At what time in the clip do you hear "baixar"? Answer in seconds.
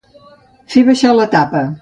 0.89-1.13